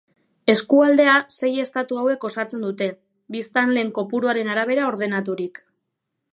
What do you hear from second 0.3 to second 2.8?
Eskualdea sei estatu hauek osatzen